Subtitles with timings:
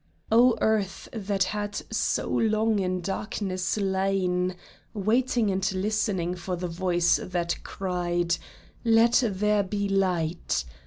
[0.31, 4.55] O Earth, that had so long in darkness lain,
[4.95, 8.37] Waiting and listening for the Voice that cried,"
[8.83, 10.65] Let there be light